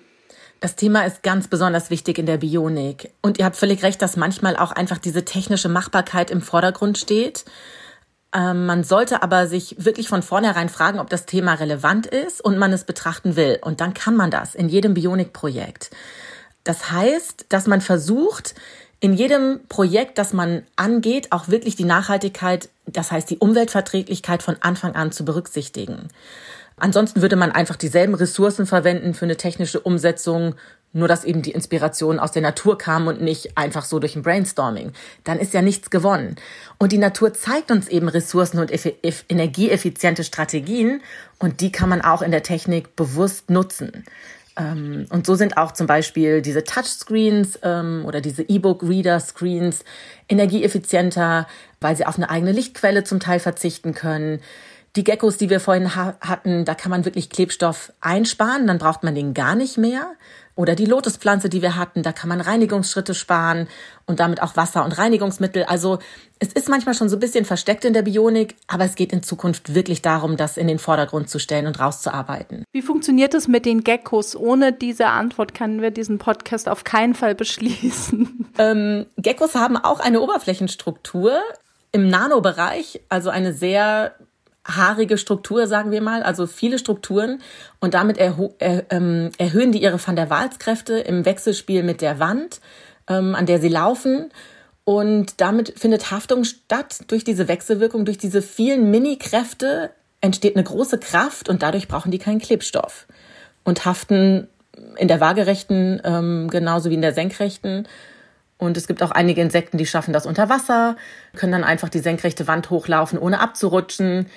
[0.59, 3.11] Das Thema ist ganz besonders wichtig in der Bionik.
[3.21, 7.45] Und ihr habt völlig recht, dass manchmal auch einfach diese technische Machbarkeit im Vordergrund steht.
[8.33, 12.57] Ähm, man sollte aber sich wirklich von vornherein fragen, ob das Thema relevant ist und
[12.57, 13.59] man es betrachten will.
[13.61, 15.91] Und dann kann man das in jedem Bionik-Projekt.
[16.63, 18.55] Das heißt, dass man versucht,
[18.99, 24.57] in jedem Projekt, das man angeht, auch wirklich die Nachhaltigkeit, das heißt die Umweltverträglichkeit von
[24.61, 26.09] Anfang an zu berücksichtigen.
[26.77, 30.55] Ansonsten würde man einfach dieselben Ressourcen verwenden für eine technische Umsetzung,
[30.93, 34.21] nur dass eben die Inspiration aus der Natur kam und nicht einfach so durch ein
[34.21, 34.93] Brainstorming.
[35.23, 36.35] Dann ist ja nichts gewonnen.
[36.77, 38.71] Und die Natur zeigt uns eben Ressourcen und
[39.29, 41.01] energieeffiziente Strategien
[41.39, 44.05] und die kann man auch in der Technik bewusst nutzen.
[44.57, 49.83] Ähm, und so sind auch zum Beispiel diese Touchscreens ähm, oder diese E-Book-Reader-Screens
[50.27, 51.47] energieeffizienter,
[51.79, 54.41] weil sie auf eine eigene Lichtquelle zum Teil verzichten können.
[54.95, 59.03] Die Geckos, die wir vorhin ha hatten, da kann man wirklich Klebstoff einsparen, dann braucht
[59.03, 60.13] man den gar nicht mehr.
[60.57, 63.67] Oder die Lotuspflanze, die wir hatten, da kann man Reinigungsschritte sparen
[64.07, 65.63] und damit auch Wasser und Reinigungsmittel.
[65.65, 65.99] Also
[66.39, 69.21] es ist manchmal schon so ein bisschen versteckt in der Bionik, aber es geht in
[69.21, 72.63] Zukunft wirklich darum, das in den Vordergrund zu stellen und rauszuarbeiten.
[72.73, 74.35] Wie funktioniert es mit den Geckos?
[74.35, 78.33] Ohne diese Antwort können wir diesen Podcast auf keinen Fall beschließen.
[78.59, 81.39] Ähm, Geckos haben auch eine Oberflächenstruktur
[81.91, 84.15] im Nanobereich, also eine sehr
[84.67, 87.41] haarige Struktur, sagen wir mal, also viele Strukturen
[87.79, 92.59] und damit er, ähm, erhöhen die ihre Van der Waals-Kräfte im Wechselspiel mit der Wand,
[93.07, 94.29] ähm, an der sie laufen.
[94.83, 100.97] Und damit findet Haftung statt durch diese Wechselwirkung, durch diese vielen Mini-Kräfte entsteht eine große
[100.97, 103.05] Kraft und dadurch brauchen die keinen Klebstoff
[103.63, 104.47] und haften
[104.97, 107.87] in der waagerechten ähm, genauso wie in der senkrechten
[108.57, 110.95] und es gibt auch einige Insekten, die schaffen das unter Wasser,
[111.35, 114.27] können dann einfach die senkrechte Wand hochlaufen, ohne abzurutschen.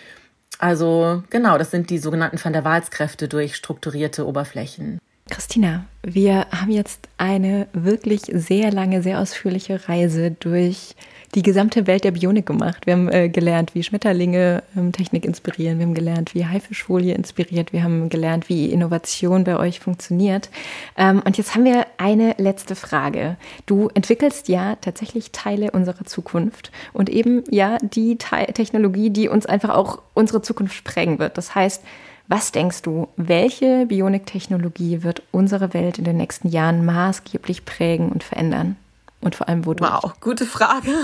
[0.61, 4.99] Also genau, das sind die sogenannten Van der Waals-Kräfte durch strukturierte Oberflächen.
[5.31, 10.95] Christina, wir haben jetzt eine wirklich sehr lange, sehr ausführliche Reise durch
[11.35, 12.87] die gesamte Welt der Bionik gemacht.
[12.87, 15.79] Wir haben äh, gelernt, wie Schmetterlinge ähm, Technik inspirieren.
[15.79, 17.73] Wir haben gelernt, wie Haifischfolie inspiriert.
[17.73, 20.51] Wir haben gelernt, wie Innovation bei euch funktioniert.
[20.97, 23.37] Ähm, und jetzt haben wir eine letzte Frage.
[23.67, 29.47] Du entwickelst ja tatsächlich Teile unserer Zukunft und eben ja die Te Technologie, die uns
[29.47, 31.39] einfach auch unsere Zukunft prägen wird.
[31.39, 31.85] Das heißt,
[32.27, 38.23] was denkst du, welche Bionik-Technologie wird unsere Welt in den nächsten Jahren maßgeblich prägen und
[38.23, 38.77] verändern?
[39.21, 39.91] Und vor allem wodurch?
[39.91, 40.91] Wow, gute Frage.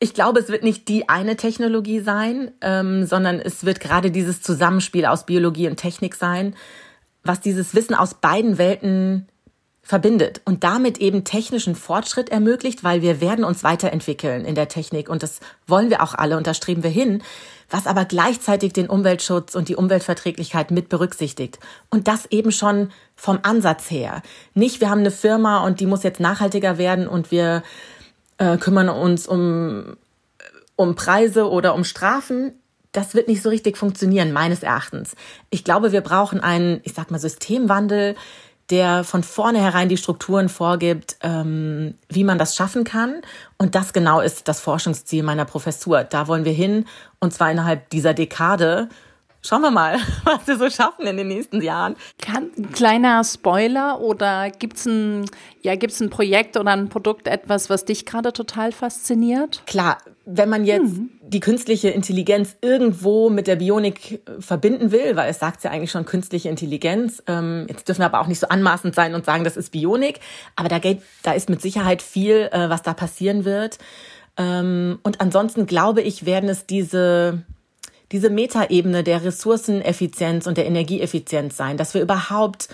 [0.00, 4.42] Ich glaube, es wird nicht die eine Technologie sein, ähm, sondern es wird gerade dieses
[4.42, 6.56] Zusammenspiel aus Biologie und Technik sein,
[7.22, 9.28] was dieses Wissen aus beiden Welten
[9.84, 15.08] verbindet und damit eben technischen Fortschritt ermöglicht, weil wir werden uns weiterentwickeln in der Technik
[15.08, 17.22] und das wollen wir auch alle und da streben wir hin,
[17.70, 21.58] was aber gleichzeitig den Umweltschutz und die Umweltverträglichkeit mit berücksichtigt
[21.90, 24.22] und das eben schon vom Ansatz her.
[24.54, 27.62] Nicht, wir haben eine Firma und die muss jetzt nachhaltiger werden und wir
[28.38, 29.96] äh, kümmern uns um
[30.76, 32.52] um Preise oder um Strafen.
[32.92, 35.16] Das wird nicht so richtig funktionieren, meines Erachtens.
[35.50, 38.16] Ich glaube, wir brauchen einen, ich sag mal, Systemwandel,
[38.70, 43.22] der von vornherein die Strukturen vorgibt, ähm, wie man das schaffen kann.
[43.58, 46.04] Und das genau ist das Forschungsziel meiner Professur.
[46.04, 46.86] Da wollen wir hin,
[47.20, 48.88] und zwar innerhalb dieser Dekade.
[49.42, 51.96] Schauen wir mal, was wir so schaffen in den nächsten Jahren.
[52.22, 55.26] Kann, ein kleiner Spoiler oder gibt's ein,
[55.60, 59.62] ja, gibt's ein Projekt oder ein Produkt, etwas, was dich gerade total fasziniert?
[59.66, 61.10] Klar, wenn man jetzt hm.
[61.22, 65.90] die künstliche Intelligenz irgendwo mit der Bionik äh, verbinden will, weil es sagt ja eigentlich
[65.90, 69.44] schon künstliche Intelligenz, ähm, jetzt dürfen wir aber auch nicht so anmaßend sein und sagen,
[69.44, 70.20] das ist Bionik,
[70.56, 73.78] aber da, geht, da ist mit Sicherheit viel, äh, was da passieren wird.
[74.36, 77.42] Ähm, und ansonsten glaube ich, werden es diese
[78.12, 82.68] diese Metaebene der Ressourceneffizienz und der Energieeffizienz sein, dass wir überhaupt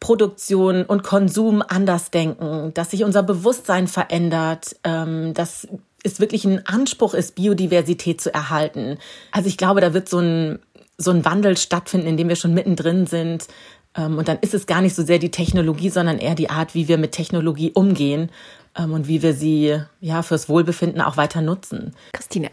[0.00, 5.66] Produktion und Konsum anders denken, dass sich unser Bewusstsein verändert, ähm, dass
[6.06, 8.98] es wirklich ein Anspruch ist, Biodiversität zu erhalten.
[9.32, 10.58] Also ich glaube, da wird so ein,
[10.98, 13.48] so ein Wandel stattfinden, in dem wir schon mittendrin sind.
[13.96, 16.74] Ähm, und dann ist es gar nicht so sehr die Technologie, sondern eher die Art,
[16.74, 18.30] wie wir mit Technologie umgehen
[18.76, 21.94] ähm, und wie wir sie ja fürs Wohlbefinden auch weiter nutzen.
[22.12, 22.50] Christine,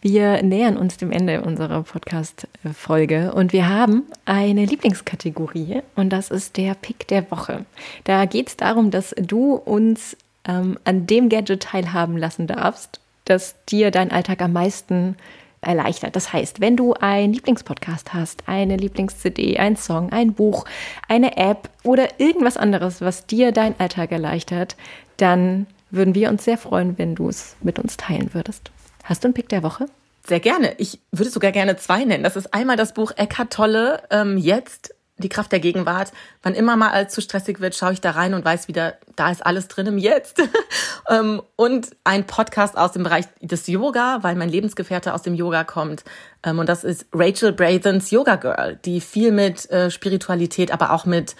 [0.00, 6.56] wir nähern uns dem Ende unserer Podcast-Folge und wir haben eine Lieblingskategorie und das ist
[6.56, 7.64] der Pick der Woche.
[8.04, 10.16] Da geht es darum, dass du uns
[10.48, 15.16] ähm, an dem Gadget teilhaben lassen darfst, das dir deinen Alltag am meisten
[15.60, 16.16] erleichtert.
[16.16, 20.64] Das heißt, wenn du einen Lieblingspodcast hast, eine Lieblings-CD, ein Song, ein Buch,
[21.08, 24.76] eine App oder irgendwas anderes, was dir deinen Alltag erleichtert,
[25.16, 28.70] dann würden wir uns sehr freuen, wenn du es mit uns teilen würdest.
[29.04, 29.86] Hast du einen Pick der Woche?
[30.26, 30.74] Sehr gerne.
[30.76, 32.22] Ich würde sogar gerne zwei nennen.
[32.22, 36.12] Das ist einmal das Buch Eckhart Tolle, ähm, jetzt, die Kraft der Gegenwart.
[36.42, 39.30] Wann immer mal alles zu stressig wird, schaue ich da rein und weiß wieder, da
[39.30, 40.42] ist alles drin im Jetzt.
[41.08, 45.64] ähm, und ein Podcast aus dem Bereich des Yoga, weil mein Lebensgefährte aus dem Yoga
[45.64, 46.04] kommt.
[46.42, 51.04] Ähm, und das ist Rachel Brathens Yoga Girl, die viel mit äh, Spiritualität, aber auch
[51.04, 51.36] mit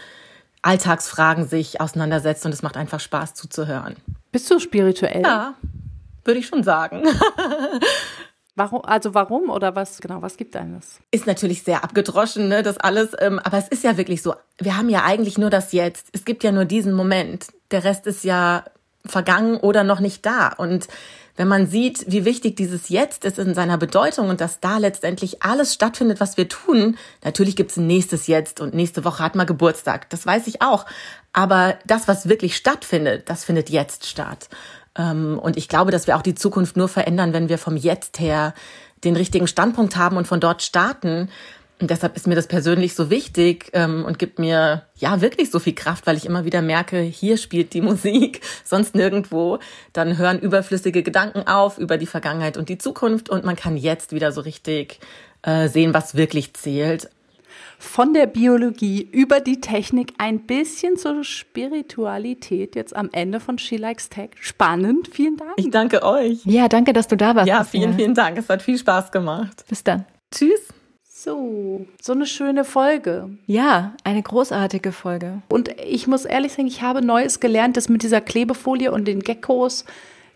[0.62, 3.96] Alltagsfragen sich auseinandersetzt und es macht einfach Spaß zuzuhören.
[4.32, 5.22] Bist du spirituell?
[5.22, 5.54] Ja
[6.28, 7.02] würde ich schon sagen.
[8.58, 10.98] Warum, also warum oder was genau, was gibt einem das?
[11.12, 14.34] Ist natürlich sehr abgedroschen, ne, das alles, ähm, aber es ist ja wirklich so.
[14.58, 16.08] Wir haben ja eigentlich nur das Jetzt.
[16.12, 17.46] Es gibt ja nur diesen Moment.
[17.70, 18.64] Der Rest ist ja
[19.06, 20.48] vergangen oder noch nicht da.
[20.48, 20.88] Und
[21.36, 25.40] wenn man sieht, wie wichtig dieses Jetzt ist in seiner Bedeutung und dass da letztendlich
[25.40, 29.36] alles stattfindet, was wir tun, natürlich gibt es ein nächstes Jetzt und nächste Woche hat
[29.36, 30.10] man Geburtstag.
[30.10, 30.84] Das weiß ich auch.
[31.32, 34.48] Aber das, was wirklich stattfindet, das findet jetzt statt.
[34.98, 38.20] Ähm, und ich glaube, dass wir auch die Zukunft nur verändern, wenn wir vom Jetzt
[38.20, 38.52] her
[39.04, 41.30] den richtigen Standpunkt haben und von dort starten.
[41.80, 45.60] Und deshalb ist mir das persönlich so wichtig ähm, und gibt mir ja wirklich so
[45.60, 49.60] viel Kraft, weil ich immer wieder merke, hier spielt die Musik, sonst nirgendwo.
[49.92, 54.12] Dann hören überflüssige Gedanken auf über die Vergangenheit und die Zukunft und man kann jetzt
[54.12, 54.98] wieder so richtig
[55.42, 57.08] äh, sehen, was wirklich zählt
[57.78, 63.76] von der Biologie über die Technik ein bisschen zur Spiritualität jetzt am Ende von She
[63.76, 64.30] Likes Tech.
[64.40, 65.52] Spannend, vielen Dank.
[65.56, 66.44] Ich danke euch.
[66.44, 67.48] Ja, danke, dass du da warst.
[67.48, 68.36] Ja, vielen, vielen Dank.
[68.36, 69.64] Es hat viel Spaß gemacht.
[69.68, 70.04] Bis dann.
[70.32, 70.68] Tschüss.
[71.04, 73.30] So, so eine schöne Folge.
[73.46, 75.42] Ja, eine großartige Folge.
[75.48, 79.20] Und ich muss ehrlich sagen, ich habe Neues gelernt, das mit dieser Klebefolie und den
[79.20, 79.84] Geckos.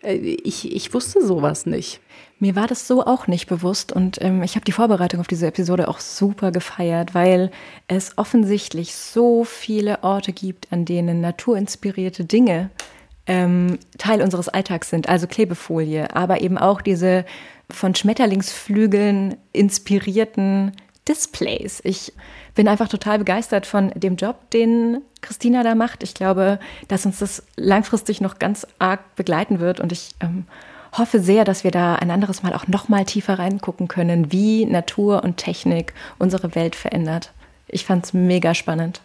[0.02, 2.00] Äh, ich, ich wusste sowas nicht.
[2.42, 5.46] Mir war das so auch nicht bewusst und ähm, ich habe die Vorbereitung auf diese
[5.46, 7.52] Episode auch super gefeiert, weil
[7.86, 12.70] es offensichtlich so viele Orte gibt, an denen naturinspirierte Dinge
[13.28, 17.24] ähm, Teil unseres Alltags sind, also Klebefolie, aber eben auch diese
[17.70, 20.72] von Schmetterlingsflügeln inspirierten
[21.06, 21.80] Displays.
[21.84, 22.12] Ich
[22.56, 26.02] bin einfach total begeistert von dem Job, den Christina da macht.
[26.02, 30.46] Ich glaube, dass uns das langfristig noch ganz arg begleiten wird und ich ähm,
[30.92, 34.66] hoffe sehr, dass wir da ein anderes Mal auch noch mal tiefer reingucken können, wie
[34.66, 37.32] Natur und Technik unsere Welt verändert.
[37.68, 39.00] Ich fand es mega spannend.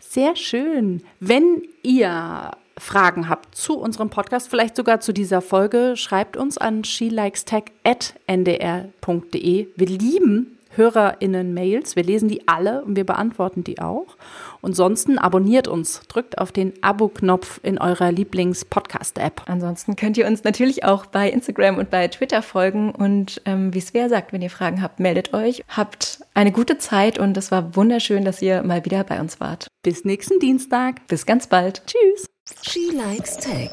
[0.00, 1.02] Sehr schön.
[1.20, 6.84] Wenn ihr Fragen habt zu unserem Podcast, vielleicht sogar zu dieser Folge, schreibt uns an
[6.84, 9.68] shelikestech.ndr.de.
[9.76, 11.96] Wir lieben HörerInnen-Mails.
[11.96, 14.16] Wir lesen die alle und wir beantworten die auch.
[14.60, 19.42] Und sonst abonniert uns, drückt auf den Abo-Knopf in eurer Lieblings-Podcast-App.
[19.46, 22.90] Ansonsten könnt ihr uns natürlich auch bei Instagram und bei Twitter folgen.
[22.92, 25.62] Und ähm, wie Svea sagt, wenn ihr Fragen habt, meldet euch.
[25.68, 29.68] Habt eine gute Zeit und es war wunderschön, dass ihr mal wieder bei uns wart.
[29.82, 31.06] Bis nächsten Dienstag.
[31.06, 31.82] Bis ganz bald.
[31.86, 32.26] Tschüss.
[32.62, 33.70] She Likes Tech.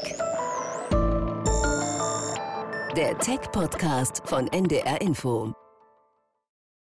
[2.96, 5.52] Der Tech-Podcast von NDR Info.